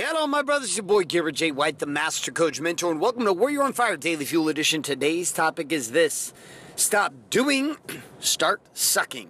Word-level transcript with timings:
Hello, 0.00 0.28
my 0.28 0.42
brothers. 0.42 0.76
Your 0.76 0.84
boy 0.84 1.02
Garrett 1.02 1.34
J. 1.34 1.50
White, 1.50 1.80
the 1.80 1.86
Master 1.86 2.30
Coach 2.30 2.60
Mentor, 2.60 2.92
and 2.92 3.00
welcome 3.00 3.24
to 3.24 3.32
Warrior 3.32 3.64
on 3.64 3.72
Fire 3.72 3.96
Daily 3.96 4.24
Fuel 4.26 4.48
Edition. 4.48 4.80
Today's 4.80 5.32
topic 5.32 5.72
is 5.72 5.90
this 5.90 6.32
Stop 6.76 7.12
doing, 7.30 7.76
start 8.20 8.60
sucking. 8.74 9.28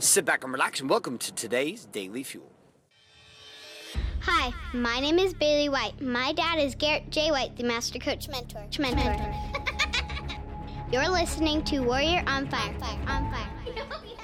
Sit 0.00 0.24
back 0.24 0.42
and 0.42 0.52
relax, 0.52 0.80
and 0.80 0.90
welcome 0.90 1.18
to 1.18 1.32
today's 1.32 1.84
Daily 1.84 2.24
Fuel. 2.24 2.50
Hi, 4.22 4.52
my 4.74 4.98
name 4.98 5.20
is 5.20 5.34
Bailey 5.34 5.68
White. 5.68 6.02
My 6.02 6.32
dad 6.32 6.58
is 6.58 6.74
Garrett 6.74 7.10
J. 7.10 7.30
White, 7.30 7.56
the 7.56 7.62
Master 7.62 8.00
Coach 8.00 8.28
Mentor. 8.28 8.66
Mentor. 8.80 9.34
You're 10.92 11.08
listening 11.08 11.62
to 11.66 11.78
Warrior 11.78 12.24
on 12.26 12.48
Fire. 12.48 12.74
On 13.06 13.30
Fire. 13.30 13.57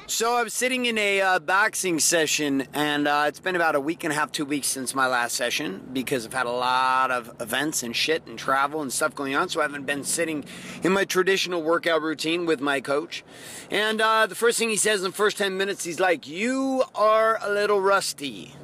So 0.06 0.36
I'm 0.36 0.50
sitting 0.50 0.84
in 0.84 0.98
a 0.98 1.22
uh, 1.22 1.38
boxing 1.38 1.98
session, 1.98 2.66
and 2.74 3.08
uh, 3.08 3.24
it's 3.26 3.40
been 3.40 3.56
about 3.56 3.74
a 3.74 3.80
week 3.80 4.04
and 4.04 4.12
a 4.12 4.14
half, 4.14 4.30
two 4.30 4.44
weeks 4.44 4.66
since 4.66 4.94
my 4.94 5.06
last 5.06 5.34
session 5.34 5.88
because 5.94 6.26
I've 6.26 6.34
had 6.34 6.44
a 6.44 6.50
lot 6.50 7.10
of 7.10 7.34
events 7.40 7.82
and 7.82 7.96
shit 7.96 8.26
and 8.26 8.38
travel 8.38 8.82
and 8.82 8.92
stuff 8.92 9.14
going 9.14 9.34
on. 9.34 9.48
So 9.48 9.60
I 9.60 9.62
haven't 9.62 9.86
been 9.86 10.04
sitting 10.04 10.44
in 10.82 10.92
my 10.92 11.06
traditional 11.06 11.62
workout 11.62 12.02
routine 12.02 12.44
with 12.44 12.60
my 12.60 12.82
coach. 12.82 13.24
And 13.70 13.98
uh, 14.02 14.26
the 14.26 14.34
first 14.34 14.58
thing 14.58 14.68
he 14.68 14.76
says 14.76 15.00
in 15.00 15.10
the 15.10 15.16
first 15.16 15.38
10 15.38 15.56
minutes, 15.56 15.84
he's 15.84 15.98
like, 15.98 16.28
You 16.28 16.84
are 16.94 17.38
a 17.40 17.50
little 17.50 17.80
rusty. 17.80 18.54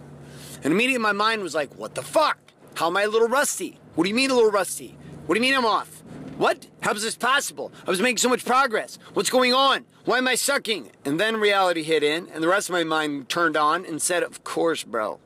And 0.63 0.75
immediately 0.75 1.03
my 1.03 1.13
mind 1.13 1.43
was 1.43 1.55
like, 1.55 1.75
What 1.75 1.95
the 1.95 2.03
fuck? 2.03 2.37
How 2.75 2.89
am 2.89 2.99
I 2.99 3.05
a 3.05 3.09
little 3.09 3.29
rusty? 3.29 3.81
What 3.95 4.05
do 4.05 4.11
you 4.11 4.17
mean 4.17 4.31
a 4.31 4.35
little 4.35 4.51
rusty? 4.51 4.95
What 5.25 5.37
do 5.37 5.41
you 5.41 5.43
mean 5.43 5.57
I'm 5.57 5.65
off? 5.65 6.03
What? 6.41 6.69
How 6.81 6.95
is 6.95 7.03
this 7.03 7.17
possible? 7.17 7.71
I 7.87 7.91
was 7.91 8.01
making 8.01 8.17
so 8.17 8.31
much 8.31 8.47
progress. 8.47 8.99
What's 9.13 9.29
going 9.29 9.53
on? 9.53 9.85
Why 10.07 10.17
am 10.17 10.27
I 10.27 10.37
sucking? 10.37 10.91
And 11.05 11.21
then 11.21 11.37
reality 11.37 11.83
hit 11.83 12.03
in, 12.03 12.29
and 12.31 12.43
the 12.43 12.49
rest 12.49 12.71
of 12.71 12.73
my 12.73 12.83
mind 12.83 13.29
turned 13.29 13.59
on 13.59 13.85
and 13.85 14.01
said, 14.01 14.23
Of 14.23 14.43
course, 14.43 14.83
bro. 14.83 15.19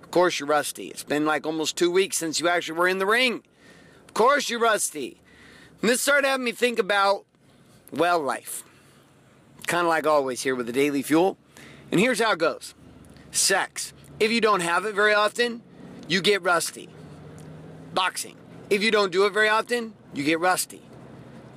Of 0.00 0.12
course 0.12 0.38
you're 0.38 0.48
rusty. 0.48 0.86
It's 0.86 1.02
been 1.02 1.26
like 1.26 1.44
almost 1.44 1.76
two 1.76 1.90
weeks 1.90 2.18
since 2.18 2.38
you 2.38 2.46
actually 2.46 2.78
were 2.78 2.86
in 2.86 2.98
the 2.98 3.06
ring. 3.06 3.42
Of 4.06 4.14
course 4.14 4.48
you're 4.48 4.60
rusty. 4.60 5.20
And 5.82 5.90
this 5.90 6.02
started 6.02 6.28
having 6.28 6.44
me 6.44 6.52
think 6.52 6.78
about, 6.78 7.24
well, 7.92 8.20
life. 8.20 8.62
Kind 9.66 9.86
of 9.86 9.88
like 9.88 10.06
always 10.06 10.42
here 10.42 10.54
with 10.54 10.66
the 10.66 10.72
Daily 10.72 11.02
Fuel. 11.02 11.36
And 11.90 11.98
here's 11.98 12.20
how 12.20 12.30
it 12.30 12.38
goes 12.38 12.76
sex. 13.32 13.92
If 14.20 14.30
you 14.30 14.40
don't 14.40 14.60
have 14.60 14.84
it 14.84 14.94
very 14.94 15.14
often, 15.14 15.62
you 16.06 16.20
get 16.20 16.42
rusty. 16.42 16.88
Boxing. 17.92 18.36
If 18.70 18.84
you 18.84 18.92
don't 18.92 19.10
do 19.10 19.26
it 19.26 19.32
very 19.32 19.48
often, 19.48 19.94
you 20.14 20.22
get 20.22 20.38
rusty. 20.38 20.80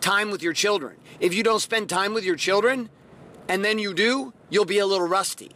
Time 0.01 0.31
with 0.31 0.41
your 0.41 0.53
children. 0.53 0.95
If 1.19 1.31
you 1.35 1.43
don't 1.43 1.59
spend 1.59 1.87
time 1.87 2.15
with 2.15 2.23
your 2.23 2.35
children, 2.35 2.89
and 3.47 3.63
then 3.63 3.77
you 3.77 3.93
do, 3.93 4.33
you'll 4.49 4.65
be 4.65 4.79
a 4.79 4.87
little 4.87 5.07
rusty. 5.07 5.51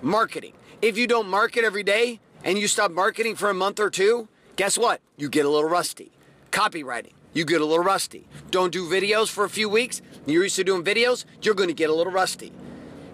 Marketing. 0.00 0.54
If 0.80 0.96
you 0.96 1.06
don't 1.06 1.28
market 1.28 1.64
every 1.64 1.82
day 1.82 2.18
and 2.42 2.58
you 2.58 2.66
stop 2.66 2.90
marketing 2.90 3.36
for 3.36 3.50
a 3.50 3.54
month 3.54 3.78
or 3.78 3.90
two, 3.90 4.28
guess 4.56 4.78
what? 4.78 5.02
You 5.18 5.28
get 5.28 5.44
a 5.44 5.50
little 5.50 5.68
rusty. 5.68 6.12
Copywriting. 6.50 7.12
You 7.34 7.44
get 7.44 7.60
a 7.60 7.66
little 7.66 7.84
rusty. 7.84 8.26
Don't 8.50 8.72
do 8.72 8.88
videos 8.88 9.28
for 9.28 9.44
a 9.44 9.50
few 9.50 9.68
weeks. 9.68 10.00
You're 10.24 10.44
used 10.44 10.56
to 10.56 10.64
doing 10.64 10.82
videos, 10.82 11.26
you're 11.42 11.54
going 11.54 11.68
to 11.68 11.74
get 11.74 11.90
a 11.90 11.94
little 11.94 12.12
rusty. 12.12 12.52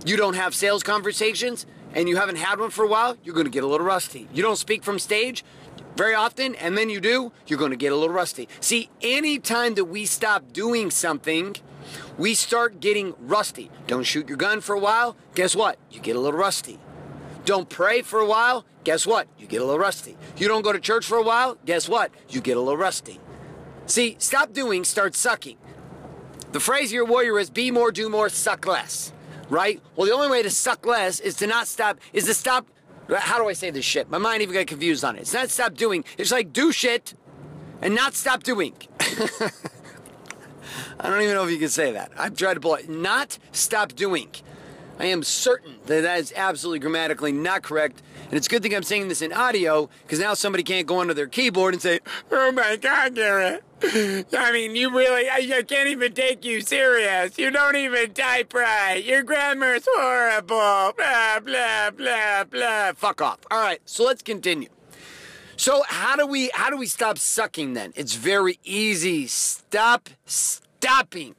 You 0.06 0.16
don't 0.16 0.34
have 0.34 0.54
sales 0.54 0.84
conversations 0.84 1.66
and 1.94 2.08
you 2.08 2.16
haven't 2.16 2.36
had 2.36 2.60
one 2.60 2.70
for 2.70 2.84
a 2.84 2.88
while, 2.88 3.16
you're 3.24 3.34
going 3.34 3.46
to 3.46 3.50
get 3.50 3.64
a 3.64 3.66
little 3.66 3.86
rusty. 3.86 4.28
You 4.32 4.42
don't 4.42 4.56
speak 4.56 4.84
from 4.84 4.98
stage, 4.98 5.44
very 5.96 6.14
often, 6.14 6.54
and 6.54 6.78
then 6.78 6.88
you 6.88 7.00
do, 7.00 7.32
you're 7.46 7.58
going 7.58 7.72
to 7.72 7.76
get 7.76 7.92
a 7.92 7.96
little 7.96 8.14
rusty. 8.14 8.48
See, 8.60 8.88
anytime 9.02 9.74
that 9.74 9.84
we 9.84 10.06
stop 10.06 10.52
doing 10.52 10.90
something, 10.90 11.56
we 12.16 12.34
start 12.34 12.80
getting 12.80 13.14
rusty. 13.20 13.70
Don't 13.86 14.04
shoot 14.04 14.28
your 14.28 14.38
gun 14.38 14.60
for 14.60 14.74
a 14.74 14.78
while, 14.78 15.16
guess 15.34 15.54
what? 15.54 15.78
You 15.90 16.00
get 16.00 16.16
a 16.16 16.20
little 16.20 16.38
rusty. 16.38 16.78
Don't 17.44 17.68
pray 17.68 18.02
for 18.02 18.20
a 18.20 18.26
while, 18.26 18.64
guess 18.84 19.06
what? 19.06 19.28
You 19.38 19.46
get 19.46 19.60
a 19.60 19.64
little 19.64 19.78
rusty. 19.78 20.16
You 20.36 20.48
don't 20.48 20.62
go 20.62 20.72
to 20.72 20.80
church 20.80 21.04
for 21.04 21.18
a 21.18 21.22
while, 21.22 21.58
guess 21.66 21.88
what? 21.88 22.12
You 22.28 22.40
get 22.40 22.56
a 22.56 22.60
little 22.60 22.78
rusty. 22.78 23.20
See, 23.86 24.16
stop 24.18 24.52
doing, 24.52 24.84
start 24.84 25.14
sucking. 25.14 25.58
The 26.52 26.60
phrase 26.60 26.92
your 26.92 27.04
warrior 27.04 27.38
is 27.38 27.50
be 27.50 27.70
more, 27.70 27.92
do 27.92 28.08
more, 28.08 28.28
suck 28.28 28.66
less. 28.66 29.12
Right? 29.48 29.82
Well, 29.96 30.06
the 30.06 30.14
only 30.14 30.30
way 30.30 30.42
to 30.42 30.50
suck 30.50 30.86
less 30.86 31.18
is 31.20 31.34
to 31.36 31.46
not 31.46 31.66
stop, 31.66 31.98
is 32.12 32.24
to 32.26 32.34
stop 32.34 32.68
how 33.18 33.38
do 33.38 33.48
I 33.48 33.52
say 33.52 33.70
this 33.70 33.84
shit? 33.84 34.10
My 34.10 34.18
mind 34.18 34.42
even 34.42 34.54
got 34.54 34.66
confused 34.66 35.04
on 35.04 35.16
it. 35.16 35.22
It's 35.22 35.34
not 35.34 35.50
stop 35.50 35.74
doing. 35.74 36.04
It's 36.18 36.30
like 36.30 36.52
do 36.52 36.72
shit 36.72 37.14
and 37.82 37.94
not 37.94 38.14
stop 38.14 38.42
doing. 38.42 38.74
I 41.00 41.08
don't 41.08 41.22
even 41.22 41.34
know 41.34 41.44
if 41.44 41.50
you 41.50 41.58
can 41.58 41.68
say 41.68 41.92
that. 41.92 42.12
I've 42.16 42.36
tried 42.36 42.54
to 42.54 42.60
pull 42.60 42.74
it. 42.74 42.88
Not 42.88 43.38
stop 43.52 43.94
doing. 43.94 44.30
I 44.98 45.06
am 45.06 45.22
certain 45.22 45.76
that 45.86 46.02
that 46.02 46.20
is 46.20 46.32
absolutely 46.36 46.78
grammatically 46.78 47.32
not 47.32 47.62
correct. 47.62 48.02
And 48.24 48.34
it's 48.34 48.46
a 48.46 48.50
good 48.50 48.62
thing 48.62 48.74
I'm 48.74 48.82
saying 48.82 49.08
this 49.08 49.22
in 49.22 49.32
audio 49.32 49.88
because 50.02 50.20
now 50.20 50.34
somebody 50.34 50.62
can't 50.62 50.86
go 50.86 50.98
onto 50.98 51.14
their 51.14 51.26
keyboard 51.26 51.72
and 51.72 51.82
say, 51.82 52.00
Oh 52.30 52.52
my 52.52 52.76
God, 52.76 53.14
Garrett. 53.14 53.64
I 53.82 54.52
mean, 54.52 54.76
you 54.76 54.94
really, 54.94 55.28
I, 55.28 55.58
I 55.58 55.62
can't 55.62 55.88
even 55.88 56.12
take 56.12 56.44
you 56.44 56.60
serious. 56.60 57.38
You 57.38 57.50
don't 57.50 57.76
even 57.76 58.12
type 58.12 58.52
right. 58.52 59.02
Your 59.02 59.22
grammar's 59.22 59.86
horrible. 59.94 60.92
Blah, 60.96 61.40
blah, 61.40 61.90
blah, 61.90 62.44
blah. 62.44 62.92
Fuck 62.92 63.22
off. 63.22 63.38
All 63.50 63.60
right, 63.60 63.80
so 63.86 64.04
let's 64.04 64.22
continue. 64.22 64.68
So 65.56 65.82
how 65.88 66.16
do 66.16 66.26
we 66.26 66.50
how 66.54 66.70
do 66.70 66.76
we 66.76 66.86
stop 66.86 67.18
sucking 67.18 67.74
then? 67.74 67.92
It's 67.94 68.14
very 68.14 68.58
easy. 68.64 69.26
Stop 69.26 70.08
stopping. 70.24 71.34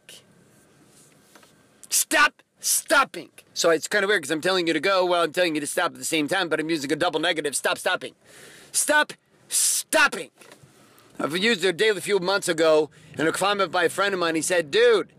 Stop 1.90 2.42
stopping. 2.60 3.30
So 3.54 3.70
it's 3.70 3.88
kind 3.88 4.04
of 4.04 4.10
weird 4.10 4.22
because 4.22 4.32
I'm 4.32 4.42
telling 4.42 4.68
you 4.68 4.74
to 4.74 4.80
go 4.80 5.06
while 5.06 5.24
I'm 5.24 5.34
telling 5.34 5.56
you 5.56 5.62
to 5.62 5.68
stop 5.68 5.94
at 5.94 5.98
the 5.98 6.06
same 6.06 6.28
time, 6.28 6.50
but 6.50 6.60
I'm 6.60 6.70
using 6.70 6.92
a 6.92 6.96
double 6.96 7.20
negative. 7.20 7.56
Stop 7.56 7.78
stopping. 7.78 8.14
Stop 8.72 9.14
stopping. 9.48 10.30
I've 11.20 11.38
used 11.38 11.64
a 11.64 11.74
daily 11.74 12.02
fuel 12.02 12.20
months 12.20 12.48
ago, 12.48 12.90
and 13.18 13.28
a 13.28 13.32
comment 13.32 13.72
by 13.72 13.84
a 13.84 13.90
friend 13.90 14.14
of 14.14 14.20
mine, 14.20 14.36
he 14.36 14.42
said, 14.42 14.72
dude, 14.72 15.12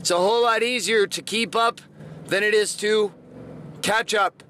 it's 0.00 0.10
a 0.10 0.16
whole 0.16 0.42
lot 0.42 0.62
easier 0.62 1.06
to 1.06 1.22
keep 1.22 1.56
up 1.56 1.80
than 2.26 2.42
it 2.42 2.54
is 2.54 2.74
to 2.76 3.12
catch 3.82 4.14
up. 4.14 4.42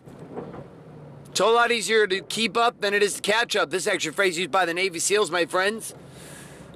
It's 1.30 1.40
a 1.40 1.44
whole 1.44 1.54
lot 1.54 1.70
easier 1.70 2.06
to 2.06 2.20
keep 2.22 2.56
up 2.56 2.80
than 2.80 2.94
it 2.94 3.02
is 3.02 3.14
to 3.14 3.22
catch 3.22 3.54
up. 3.54 3.70
This 3.70 3.82
is 3.82 3.88
actually 3.88 4.10
a 4.10 4.14
phrase 4.14 4.38
used 4.38 4.50
by 4.50 4.64
the 4.64 4.74
Navy 4.74 4.98
SEALs, 4.98 5.30
my 5.30 5.44
friends. 5.44 5.94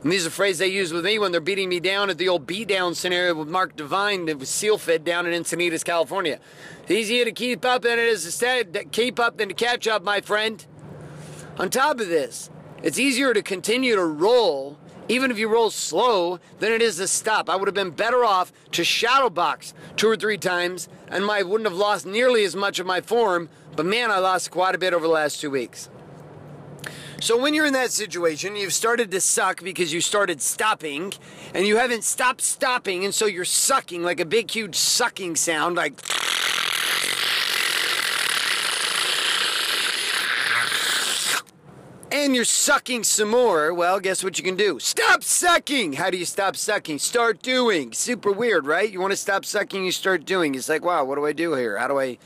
And 0.02 0.10
these 0.10 0.26
are 0.26 0.30
phrases 0.30 0.60
they 0.60 0.68
use 0.68 0.92
with 0.92 1.04
me 1.04 1.18
when 1.18 1.32
they're 1.32 1.40
beating 1.40 1.68
me 1.68 1.80
down 1.80 2.08
at 2.08 2.16
the 2.16 2.28
old 2.28 2.46
beat 2.46 2.68
down 2.68 2.94
scenario 2.94 3.34
with 3.34 3.48
Mark 3.48 3.76
Divine 3.76 4.24
with 4.26 4.48
SEAL 4.48 4.78
Fit 4.78 5.04
down 5.04 5.26
in 5.26 5.42
Encinitas, 5.42 5.84
California. 5.84 6.38
It's 6.82 6.90
easier 6.90 7.24
to 7.24 7.32
keep 7.32 7.64
up 7.64 7.82
than 7.82 7.98
it 7.98 8.06
is 8.06 8.24
to 8.24 8.32
stay, 8.32 8.64
keep 8.92 9.20
up 9.20 9.36
than 9.36 9.48
to 9.48 9.54
catch 9.54 9.86
up, 9.86 10.02
my 10.02 10.20
friend. 10.20 10.64
On 11.58 11.68
top 11.68 12.00
of 12.00 12.08
this, 12.08 12.48
it's 12.82 12.98
easier 12.98 13.34
to 13.34 13.42
continue 13.42 13.94
to 13.94 14.04
roll, 14.04 14.78
even 15.08 15.30
if 15.30 15.38
you 15.38 15.48
roll 15.48 15.70
slow, 15.70 16.38
than 16.60 16.72
it 16.72 16.80
is 16.80 16.96
to 16.96 17.06
stop. 17.06 17.50
I 17.50 17.56
would 17.56 17.68
have 17.68 17.74
been 17.74 17.90
better 17.90 18.24
off 18.24 18.52
to 18.72 18.84
shadow 18.84 19.28
box 19.28 19.74
two 19.96 20.08
or 20.08 20.16
three 20.16 20.38
times, 20.38 20.88
and 21.08 21.30
I 21.30 21.42
wouldn't 21.42 21.68
have 21.68 21.76
lost 21.76 22.06
nearly 22.06 22.44
as 22.44 22.56
much 22.56 22.78
of 22.78 22.86
my 22.86 23.00
form. 23.00 23.48
But 23.76 23.86
man, 23.86 24.10
I 24.10 24.18
lost 24.18 24.50
quite 24.50 24.74
a 24.74 24.78
bit 24.78 24.94
over 24.94 25.06
the 25.06 25.12
last 25.12 25.40
two 25.40 25.50
weeks. 25.50 25.90
So 27.20 27.36
when 27.36 27.52
you're 27.52 27.66
in 27.66 27.74
that 27.74 27.90
situation, 27.90 28.56
you've 28.56 28.72
started 28.72 29.10
to 29.10 29.20
suck 29.20 29.62
because 29.62 29.92
you 29.92 30.00
started 30.00 30.40
stopping, 30.40 31.12
and 31.52 31.66
you 31.66 31.76
haven't 31.76 32.04
stopped 32.04 32.40
stopping, 32.40 33.04
and 33.04 33.14
so 33.14 33.26
you're 33.26 33.44
sucking 33.44 34.02
like 34.02 34.20
a 34.20 34.24
big, 34.24 34.50
huge 34.50 34.76
sucking 34.76 35.36
sound, 35.36 35.76
like. 35.76 36.00
And 42.20 42.36
you're 42.36 42.44
sucking 42.44 43.04
some 43.04 43.30
more. 43.30 43.72
Well, 43.72 43.98
guess 43.98 44.22
what 44.22 44.36
you 44.36 44.44
can 44.44 44.54
do? 44.54 44.78
Stop 44.78 45.24
sucking! 45.24 45.94
How 45.94 46.10
do 46.10 46.18
you 46.18 46.26
stop 46.26 46.54
sucking? 46.54 46.98
Start 46.98 47.40
doing. 47.40 47.94
Super 47.94 48.30
weird, 48.30 48.66
right? 48.66 48.92
You 48.92 49.00
want 49.00 49.12
to 49.12 49.16
stop 49.16 49.46
sucking, 49.46 49.86
you 49.86 49.90
start 49.90 50.26
doing. 50.26 50.54
It's 50.54 50.68
like, 50.68 50.84
wow, 50.84 51.02
what 51.02 51.14
do 51.14 51.24
I 51.24 51.32
do 51.32 51.54
here? 51.54 51.78
How 51.78 51.88
do 51.88 51.98
I 51.98 52.18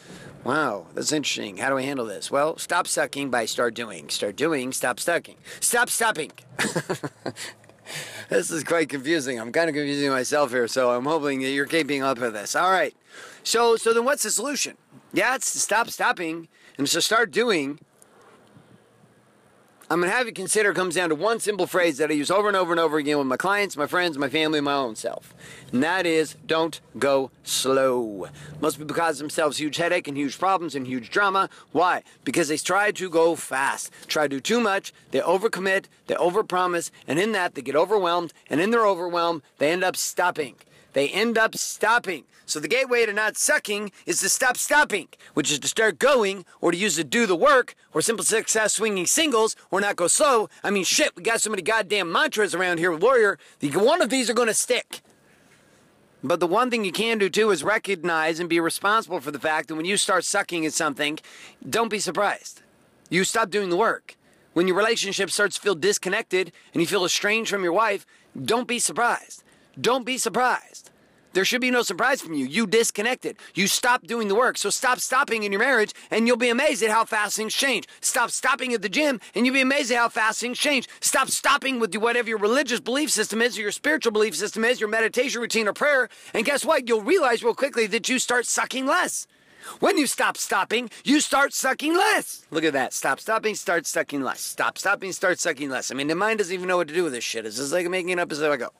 Wow, 0.42 0.88
that's 0.94 1.12
interesting. 1.12 1.58
How 1.58 1.70
do 1.70 1.78
I 1.78 1.82
handle 1.82 2.06
this? 2.06 2.28
Well, 2.28 2.58
stop 2.58 2.88
sucking 2.88 3.30
by 3.30 3.44
start 3.44 3.74
doing. 3.74 4.08
Start 4.08 4.34
doing, 4.34 4.72
stop 4.72 4.98
sucking. 4.98 5.36
Stop 5.60 5.88
stopping. 5.88 6.32
this 8.28 8.50
is 8.50 8.64
quite 8.64 8.88
confusing. 8.88 9.38
I'm 9.38 9.52
kind 9.52 9.68
of 9.68 9.76
confusing 9.76 10.10
myself 10.10 10.50
here, 10.50 10.66
so 10.66 10.90
I'm 10.90 11.04
hoping 11.04 11.40
that 11.42 11.50
you're 11.50 11.66
keeping 11.66 12.02
up 12.02 12.18
with 12.18 12.32
this. 12.32 12.56
All 12.56 12.72
right. 12.72 12.96
So, 13.44 13.76
so 13.76 13.94
then 13.94 14.04
what's 14.04 14.24
the 14.24 14.32
solution? 14.32 14.76
Yeah, 15.12 15.36
it's 15.36 15.52
to 15.52 15.60
stop 15.60 15.88
stopping 15.88 16.48
and 16.78 16.88
to 16.88 17.00
start 17.00 17.30
doing 17.30 17.78
I'm 19.94 20.00
going 20.00 20.10
to 20.10 20.16
have 20.16 20.26
you 20.26 20.32
consider 20.32 20.74
comes 20.74 20.96
down 20.96 21.10
to 21.10 21.14
one 21.14 21.38
simple 21.38 21.68
phrase 21.68 21.98
that 21.98 22.10
I 22.10 22.14
use 22.14 22.28
over 22.28 22.48
and 22.48 22.56
over 22.56 22.72
and 22.72 22.80
over 22.80 22.98
again 22.98 23.16
with 23.16 23.28
my 23.28 23.36
clients, 23.36 23.76
my 23.76 23.86
friends, 23.86 24.18
my 24.18 24.28
family, 24.28 24.60
my 24.60 24.72
own 24.72 24.96
self. 24.96 25.32
And 25.70 25.84
that 25.84 26.04
is 26.04 26.34
don't 26.48 26.80
go 26.98 27.30
slow. 27.44 28.26
Most 28.60 28.78
people 28.78 28.96
cause 28.96 29.20
themselves 29.20 29.58
huge 29.58 29.76
headache 29.76 30.08
and 30.08 30.16
huge 30.16 30.36
problems 30.36 30.74
and 30.74 30.84
huge 30.84 31.10
drama. 31.10 31.48
Why? 31.70 32.02
Because 32.24 32.48
they 32.48 32.56
try 32.56 32.90
to 32.90 33.08
go 33.08 33.36
fast, 33.36 33.92
try 34.08 34.24
to 34.24 34.30
do 34.30 34.40
too 34.40 34.58
much, 34.58 34.92
they 35.12 35.20
overcommit, 35.20 35.84
they 36.08 36.16
overpromise, 36.16 36.90
and 37.06 37.20
in 37.20 37.30
that 37.30 37.54
they 37.54 37.62
get 37.62 37.76
overwhelmed, 37.76 38.32
and 38.50 38.60
in 38.60 38.72
their 38.72 38.84
overwhelm, 38.84 39.44
they 39.58 39.70
end 39.70 39.84
up 39.84 39.94
stopping. 39.94 40.56
They 40.94 41.08
end 41.10 41.36
up 41.36 41.54
stopping. 41.56 42.24
So 42.46 42.60
the 42.60 42.68
gateway 42.68 43.06
to 43.06 43.12
not 43.12 43.36
sucking 43.36 43.92
is 44.06 44.20
to 44.20 44.28
stop 44.28 44.56
stopping, 44.56 45.08
which 45.34 45.50
is 45.52 45.58
to 45.60 45.68
start 45.68 45.98
going, 45.98 46.44
or 46.60 46.72
to 46.72 46.76
use 46.76 46.96
to 46.96 47.04
do 47.04 47.26
the 47.26 47.36
work, 47.36 47.74
or 47.92 48.02
simple 48.02 48.24
success 48.24 48.74
swinging 48.74 49.06
singles, 49.06 49.56
or 49.70 49.80
not 49.80 49.96
go 49.96 50.08
slow. 50.08 50.48
I 50.62 50.70
mean, 50.70 50.84
shit, 50.84 51.14
we 51.16 51.22
got 51.22 51.40
so 51.40 51.50
many 51.50 51.62
goddamn 51.62 52.10
mantras 52.10 52.54
around 52.54 52.78
here 52.78 52.90
with 52.90 53.02
Warrior. 53.02 53.38
One 53.62 54.02
of 54.02 54.10
these 54.10 54.28
are 54.28 54.34
going 54.34 54.48
to 54.48 54.54
stick. 54.54 55.02
But 56.22 56.40
the 56.40 56.46
one 56.46 56.70
thing 56.70 56.86
you 56.86 56.92
can 56.92 57.18
do 57.18 57.28
too 57.28 57.50
is 57.50 57.62
recognize 57.62 58.40
and 58.40 58.48
be 58.48 58.58
responsible 58.58 59.20
for 59.20 59.30
the 59.30 59.38
fact 59.38 59.68
that 59.68 59.74
when 59.74 59.84
you 59.84 59.98
start 59.98 60.24
sucking 60.24 60.64
at 60.64 60.72
something, 60.72 61.18
don't 61.68 61.90
be 61.90 61.98
surprised. 61.98 62.62
You 63.10 63.24
stop 63.24 63.50
doing 63.50 63.68
the 63.68 63.76
work. 63.76 64.16
When 64.54 64.66
your 64.66 64.76
relationship 64.76 65.30
starts 65.30 65.56
to 65.56 65.62
feel 65.62 65.74
disconnected 65.74 66.50
and 66.72 66.80
you 66.80 66.86
feel 66.86 67.04
estranged 67.04 67.50
from 67.50 67.62
your 67.62 67.74
wife, 67.74 68.06
don't 68.42 68.66
be 68.66 68.78
surprised. 68.78 69.43
Don't 69.80 70.06
be 70.06 70.18
surprised. 70.18 70.90
There 71.32 71.44
should 71.44 71.60
be 71.60 71.72
no 71.72 71.82
surprise 71.82 72.20
from 72.20 72.34
you. 72.34 72.46
You 72.46 72.64
disconnected. 72.64 73.36
You 73.54 73.66
stopped 73.66 74.06
doing 74.06 74.28
the 74.28 74.36
work. 74.36 74.56
So 74.56 74.70
stop 74.70 75.00
stopping 75.00 75.42
in 75.42 75.50
your 75.50 75.58
marriage 75.58 75.92
and 76.12 76.28
you'll 76.28 76.36
be 76.36 76.48
amazed 76.48 76.80
at 76.84 76.90
how 76.90 77.04
fast 77.04 77.36
things 77.36 77.52
change. 77.52 77.88
Stop 78.00 78.30
stopping 78.30 78.72
at 78.72 78.82
the 78.82 78.88
gym 78.88 79.20
and 79.34 79.44
you'll 79.44 79.54
be 79.54 79.60
amazed 79.60 79.90
at 79.90 79.98
how 79.98 80.08
fast 80.08 80.40
things 80.40 80.60
change. 80.60 80.88
Stop 81.00 81.28
stopping 81.28 81.80
with 81.80 81.92
whatever 81.96 82.28
your 82.28 82.38
religious 82.38 82.78
belief 82.78 83.10
system 83.10 83.42
is 83.42 83.58
or 83.58 83.62
your 83.62 83.72
spiritual 83.72 84.12
belief 84.12 84.36
system 84.36 84.64
is, 84.64 84.78
your 84.78 84.88
meditation 84.88 85.40
routine 85.40 85.66
or 85.66 85.72
prayer. 85.72 86.08
And 86.32 86.44
guess 86.46 86.64
what? 86.64 86.88
You'll 86.88 87.02
realize 87.02 87.42
real 87.42 87.54
quickly 87.54 87.88
that 87.88 88.08
you 88.08 88.20
start 88.20 88.46
sucking 88.46 88.86
less. 88.86 89.26
When 89.80 89.98
you 89.98 90.06
stop 90.06 90.36
stopping, 90.36 90.90
you 91.04 91.20
start 91.20 91.52
sucking 91.52 91.96
less. 91.96 92.46
Look 92.52 92.64
at 92.64 92.74
that. 92.74 92.92
Stop 92.92 93.18
stopping, 93.18 93.56
start 93.56 93.86
sucking 93.86 94.22
less. 94.22 94.40
Stop 94.40 94.78
stopping, 94.78 95.10
start 95.10 95.40
sucking 95.40 95.70
less. 95.70 95.90
I 95.90 95.94
mean, 95.94 96.06
the 96.06 96.14
mind 96.14 96.38
doesn't 96.38 96.54
even 96.54 96.68
know 96.68 96.76
what 96.76 96.88
to 96.88 96.94
do 96.94 97.02
with 97.02 97.12
this 97.12 97.24
shit. 97.24 97.44
It's 97.44 97.56
just 97.56 97.72
like 97.72 97.88
making 97.88 98.10
it 98.10 98.18
up 98.20 98.30
as 98.30 98.40
I 98.40 98.56
go. 98.56 98.70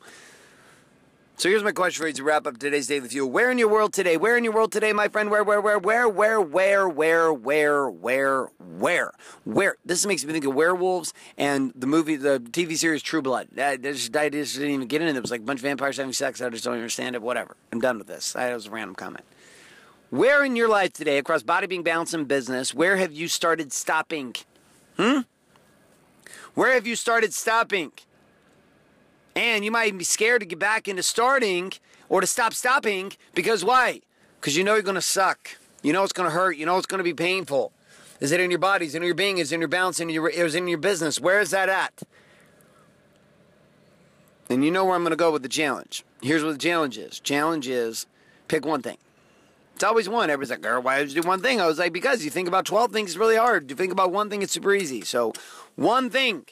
So 1.37 1.49
here's 1.49 1.65
my 1.65 1.73
question 1.73 2.01
for 2.01 2.07
you 2.07 2.15
to 2.15 2.23
wrap 2.23 2.47
up 2.47 2.59
today's 2.59 2.87
Daily 2.87 3.09
Fuel. 3.09 3.29
Where 3.29 3.51
in 3.51 3.59
your 3.59 3.69
world 3.69 3.93
today? 3.93 4.17
Where 4.17 4.37
in 4.37 4.45
your 4.45 4.53
world 4.53 4.71
today, 4.71 4.93
my 4.93 5.09
friend? 5.09 5.33
Where, 5.33 5.43
where, 5.43 5.61
where, 5.61 5.81
where, 5.81 6.09
where, 6.09 6.41
where, 6.41 6.89
where, 6.89 7.33
where, 7.33 7.91
where, 7.91 8.45
where, 8.45 9.13
where? 9.43 9.77
This 9.85 10.07
makes 10.07 10.25
me 10.25 10.33
think 10.33 10.45
of 10.45 10.55
werewolves 10.55 11.13
and 11.37 11.73
the 11.75 11.89
movie, 11.89 12.15
the 12.15 12.39
TV 12.39 12.77
series 12.77 13.03
True 13.03 13.21
Blood. 13.21 13.49
I 13.59 13.77
just, 13.77 14.17
I 14.17 14.29
just 14.29 14.55
didn't 14.55 14.71
even 14.71 14.87
get 14.87 15.03
into 15.03 15.13
it. 15.13 15.17
It 15.17 15.23
was 15.23 15.33
like 15.33 15.41
a 15.41 15.45
bunch 15.45 15.59
of 15.59 15.65
vampires 15.65 15.97
having 15.97 16.13
sex. 16.13 16.41
I 16.41 16.49
just 16.51 16.63
don't 16.63 16.75
understand 16.75 17.17
it. 17.17 17.23
Whatever. 17.23 17.57
I'm 17.73 17.81
done 17.81 17.99
with 17.99 18.07
this. 18.07 18.35
That 18.35 18.55
was 18.55 18.67
a 18.67 18.71
random 18.71 18.95
comment. 18.95 19.25
Where 20.11 20.45
in 20.45 20.55
your 20.55 20.69
life 20.69 20.93
today, 20.93 21.19
across 21.19 21.43
body, 21.43 21.67
being, 21.67 21.83
balance, 21.83 22.15
and 22.15 22.29
business, 22.29 22.73
where 22.73 22.97
have 22.99 23.13
you 23.13 23.27
started 23.27 23.73
stopping? 23.73 24.37
Hmm? 24.97 25.23
Where 26.55 26.75
have 26.75 26.87
you 26.87 26.95
started 26.95 27.35
stopping? 27.35 27.91
And 29.37 29.65
you 29.65 29.71
might 29.71 29.87
even 29.87 29.99
be 29.99 30.05
scared 30.05 30.41
to 30.41 30.47
get 30.47 30.59
back 30.59 30.87
into 30.87 31.03
starting 31.03 31.73
or 32.09 32.21
to 32.21 32.27
stop 32.27 32.55
stopping 32.55 33.13
because 33.35 33.65
why? 33.65 34.01
Because 34.41 34.57
you 34.57 34.65
know 34.65 34.75
you're 34.75 34.83
going 34.83 34.95
to 34.95 35.03
suck. 35.03 35.57
You 35.83 35.93
know 35.93 36.03
it's 36.05 36.13
going 36.13 36.29
to 36.29 36.35
hurt. 36.35 36.57
You 36.57 36.67
know 36.67 36.77
it's 36.79 36.87
going 36.87 36.99
to 36.99 37.05
be 37.05 37.15
painful. 37.15 37.73
Is 38.21 38.31
it 38.33 38.41
in 38.41 38.51
your 38.51 38.61
body? 38.61 38.87
Is 38.87 38.95
it 38.95 38.99
in 38.99 39.05
your 39.05 39.15
being? 39.15 39.39
Is 39.39 39.51
it 39.51 39.57
in 39.57 39.61
your 39.61 39.69
balance? 39.69 40.01
In 40.01 40.09
your, 40.09 40.29
is 40.29 40.55
it 40.55 40.59
in 40.59 40.69
your 40.69 40.79
business? 40.79 41.21
Where 41.21 41.41
is 41.41 41.51
that 41.51 41.69
at? 41.69 42.03
And 44.49 44.65
you 44.65 44.71
know 44.71 44.85
where 44.85 44.95
I'm 44.95 45.03
going 45.03 45.11
to 45.11 45.17
go 45.17 45.33
with 45.33 45.43
the 45.43 45.49
challenge. 45.49 46.05
Here's 46.23 46.45
what 46.45 46.53
the 46.53 46.59
challenge 46.59 46.97
is. 46.97 47.19
Challenge 47.21 47.67
is 47.69 48.07
pick 48.49 48.65
one 48.65 48.83
thing. 48.83 48.99
It's 49.75 49.83
always 49.83 50.09
one. 50.09 50.31
Everybody's 50.31 50.51
like, 50.51 50.61
girl, 50.61 50.81
why 50.81 51.01
did 51.01 51.13
you 51.13 51.23
do 51.23 51.27
one 51.27 51.41
thing? 51.41 51.61
I 51.61 51.67
was 51.67 51.79
like, 51.79 51.93
because 51.93 52.25
you 52.25 52.31
think 52.31 52.47
about 52.47 52.65
12 52.65 52.93
things, 52.93 53.11
it's 53.11 53.19
really 53.19 53.37
hard. 53.37 53.69
You 53.69 53.77
think 53.77 53.93
about 53.93 54.13
one 54.13 54.31
thing, 54.31 54.43
it's 54.43 54.53
super 54.53 54.73
easy. 54.75 55.01
So, 55.03 55.33
one 55.75 56.11
thing. 56.11 56.45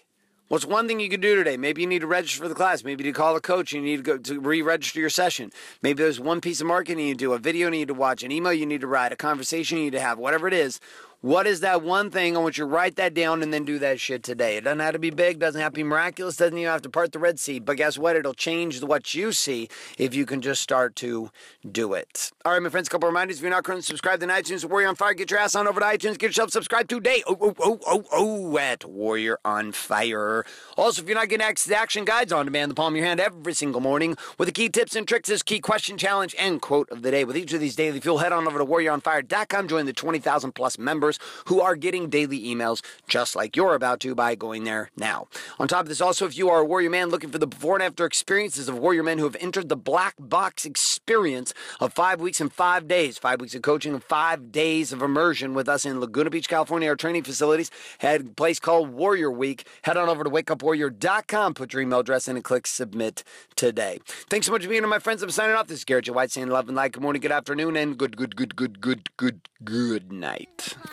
What's 0.52 0.66
one 0.66 0.86
thing 0.86 1.00
you 1.00 1.08
can 1.08 1.22
do 1.22 1.34
today? 1.34 1.56
Maybe 1.56 1.80
you 1.80 1.88
need 1.88 2.00
to 2.00 2.06
register 2.06 2.42
for 2.42 2.48
the 2.50 2.54
class. 2.54 2.84
Maybe 2.84 3.04
you 3.04 3.10
to 3.14 3.18
call 3.18 3.34
a 3.34 3.40
coach. 3.40 3.72
You 3.72 3.80
need 3.80 3.96
to 3.96 4.02
go 4.02 4.18
to 4.18 4.38
re-register 4.38 5.00
your 5.00 5.08
session. 5.08 5.50
Maybe 5.80 6.02
there's 6.02 6.20
one 6.20 6.42
piece 6.42 6.60
of 6.60 6.66
marketing 6.66 7.08
you 7.08 7.14
do, 7.14 7.32
a 7.32 7.38
video 7.38 7.68
you 7.68 7.70
need 7.70 7.88
to 7.88 7.94
watch, 7.94 8.22
an 8.22 8.30
email 8.30 8.52
you 8.52 8.66
need 8.66 8.82
to 8.82 8.86
write, 8.86 9.12
a 9.12 9.16
conversation 9.16 9.78
you 9.78 9.84
need 9.84 9.92
to 9.92 10.00
have, 10.00 10.18
whatever 10.18 10.46
it 10.46 10.52
is. 10.52 10.78
What 11.22 11.46
is 11.46 11.60
that 11.60 11.82
one 11.82 12.10
thing? 12.10 12.36
I 12.36 12.40
want 12.40 12.58
you 12.58 12.64
to 12.64 12.68
write 12.68 12.96
that 12.96 13.14
down 13.14 13.44
and 13.44 13.54
then 13.54 13.64
do 13.64 13.78
that 13.78 14.00
shit 14.00 14.24
today. 14.24 14.56
It 14.56 14.64
doesn't 14.64 14.80
have 14.80 14.94
to 14.94 14.98
be 14.98 15.10
big, 15.10 15.38
doesn't 15.38 15.60
have 15.60 15.70
to 15.70 15.76
be 15.76 15.84
miraculous, 15.84 16.36
doesn't 16.36 16.58
even 16.58 16.68
have 16.68 16.82
to 16.82 16.90
part 16.90 17.12
the 17.12 17.20
Red 17.20 17.38
Sea. 17.38 17.60
But 17.60 17.76
guess 17.76 17.96
what? 17.96 18.16
It'll 18.16 18.34
change 18.34 18.82
what 18.82 19.14
you 19.14 19.30
see 19.30 19.68
if 19.96 20.16
you 20.16 20.26
can 20.26 20.40
just 20.40 20.60
start 20.60 20.96
to 20.96 21.30
do 21.70 21.94
it. 21.94 22.32
All 22.44 22.50
right, 22.50 22.60
my 22.60 22.70
friends, 22.70 22.88
a 22.88 22.90
couple 22.90 23.08
reminders. 23.08 23.36
If 23.36 23.42
you're 23.42 23.52
not 23.52 23.62
currently 23.62 23.84
subscribed 23.84 24.22
to 24.22 24.26
iTunes, 24.26 24.64
Warrior 24.64 24.88
on 24.88 24.96
Fire, 24.96 25.14
get 25.14 25.30
your 25.30 25.38
ass 25.38 25.54
on 25.54 25.68
over 25.68 25.78
to 25.78 25.86
iTunes, 25.86 26.18
get 26.18 26.22
yourself 26.22 26.50
subscribed 26.50 26.90
today. 26.90 27.22
Oh, 27.28 27.36
oh, 27.40 27.54
oh, 27.60 27.78
oh, 27.86 28.04
oh, 28.10 28.58
at 28.58 28.84
Warrior 28.84 29.38
on 29.44 29.70
Fire. 29.70 30.44
Also, 30.76 31.02
if 31.02 31.08
you're 31.08 31.16
not 31.16 31.28
getting 31.28 31.46
access 31.46 31.68
to 31.68 31.78
action 31.78 32.04
guides 32.04 32.32
on 32.32 32.46
demand, 32.46 32.72
the 32.72 32.74
palm 32.74 32.94
of 32.94 32.96
your 32.96 33.06
hand 33.06 33.20
every 33.20 33.54
single 33.54 33.80
morning 33.80 34.16
with 34.38 34.48
the 34.48 34.52
key 34.52 34.68
tips 34.68 34.96
and 34.96 35.06
tricks, 35.06 35.28
this 35.28 35.44
key 35.44 35.60
question 35.60 35.96
challenge 35.96 36.34
and 36.36 36.60
quote 36.60 36.90
of 36.90 37.02
the 37.02 37.12
day. 37.12 37.22
With 37.22 37.36
each 37.36 37.52
of 37.52 37.60
these 37.60 37.76
daily 37.76 38.00
fuel, 38.00 38.18
head 38.18 38.32
on 38.32 38.48
over 38.48 38.58
to 38.58 38.66
warrioronfire.com, 38.66 39.68
join 39.68 39.86
the 39.86 39.92
20,000 39.92 40.50
plus 40.50 40.78
members 40.78 41.11
who 41.46 41.60
are 41.60 41.76
getting 41.76 42.08
daily 42.08 42.40
emails 42.40 42.82
just 43.08 43.34
like 43.36 43.56
you're 43.56 43.74
about 43.74 44.00
to 44.00 44.14
by 44.14 44.34
going 44.34 44.64
there 44.64 44.90
now. 44.96 45.28
On 45.58 45.68
top 45.68 45.82
of 45.82 45.88
this, 45.88 46.00
also, 46.00 46.26
if 46.26 46.36
you 46.36 46.48
are 46.48 46.60
a 46.60 46.64
Warrior 46.64 46.90
Man 46.90 47.08
looking 47.08 47.30
for 47.30 47.38
the 47.38 47.46
before 47.46 47.74
and 47.74 47.82
after 47.82 48.04
experiences 48.04 48.68
of 48.68 48.78
Warrior 48.78 49.02
Men 49.02 49.18
who 49.18 49.24
have 49.24 49.36
entered 49.40 49.68
the 49.68 49.76
black 49.76 50.14
box 50.18 50.64
experience 50.64 51.52
of 51.80 51.92
five 51.92 52.20
weeks 52.20 52.40
and 52.40 52.52
five 52.52 52.86
days, 52.86 53.18
five 53.18 53.40
weeks 53.40 53.54
of 53.54 53.62
coaching 53.62 53.94
and 53.94 54.04
five 54.04 54.52
days 54.52 54.92
of 54.92 55.02
immersion 55.02 55.54
with 55.54 55.68
us 55.68 55.84
in 55.84 56.00
Laguna 56.00 56.30
Beach, 56.30 56.48
California, 56.48 56.88
our 56.88 56.96
training 56.96 57.22
facilities, 57.22 57.70
had 57.98 58.20
a 58.20 58.24
place 58.24 58.58
called 58.58 58.90
Warrior 58.90 59.30
Week. 59.30 59.66
Head 59.82 59.96
on 59.96 60.08
over 60.08 60.24
to 60.24 60.30
wakeupwarrior.com, 60.30 61.54
put 61.54 61.72
your 61.72 61.82
email 61.82 62.00
address 62.00 62.28
in, 62.28 62.36
and 62.36 62.44
click 62.44 62.66
submit 62.66 63.24
today. 63.56 64.00
Thanks 64.30 64.46
so 64.46 64.52
much 64.52 64.62
for 64.62 64.68
being 64.68 64.82
here, 64.82 64.88
my 64.88 64.98
friends. 64.98 65.22
I'm 65.22 65.30
signing 65.30 65.56
off. 65.56 65.68
This 65.68 65.78
is 65.78 65.84
Garrett. 65.84 66.08
White 66.08 66.30
saying 66.30 66.48
love 66.48 66.68
and 66.68 66.76
light. 66.76 66.92
Good 66.92 67.02
morning, 67.02 67.20
good 67.20 67.32
afternoon, 67.32 67.76
and 67.76 67.96
good, 67.96 68.16
good, 68.16 68.36
good, 68.36 68.56
good, 68.56 68.80
good, 68.80 69.16
good, 69.16 69.48
good 69.64 70.12
night. 70.12 70.76